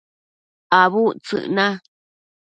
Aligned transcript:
Abudtsëc 0.81 1.45
na 1.55 1.67